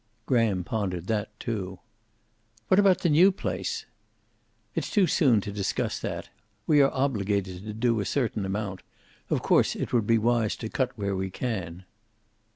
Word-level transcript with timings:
Graham 0.25 0.63
pondered 0.63 1.05
that, 1.05 1.29
too. 1.39 1.77
"What 2.69 2.79
about 2.79 3.01
the 3.01 3.07
new 3.09 3.31
place?" 3.31 3.85
"It's 4.73 4.89
too 4.89 5.05
soon 5.05 5.41
to 5.41 5.51
discuss 5.51 5.99
that. 5.99 6.29
We 6.65 6.81
are 6.81 6.89
obligated 6.91 7.63
to 7.65 7.73
do 7.73 7.99
a 7.99 8.05
certain 8.05 8.43
amount. 8.43 8.81
Of 9.29 9.43
course 9.43 9.75
it 9.75 9.93
would 9.93 10.07
be 10.07 10.17
wise 10.17 10.55
to 10.55 10.69
cut 10.69 10.97
where 10.97 11.15
we 11.15 11.29
can." 11.29 11.85